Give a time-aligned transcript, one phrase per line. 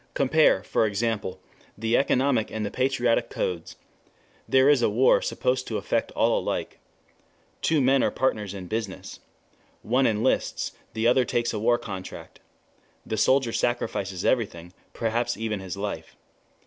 [0.15, 1.39] Compare, for example,
[1.77, 3.75] the economic and the patriotic codes.
[4.49, 6.79] There is a war supposed to affect all alike.
[7.61, 9.19] Two men are partners in business.
[9.83, 12.39] One enlists, the other takes a war contract.
[13.05, 16.15] The soldier sacrifices everything, perhaps even his life.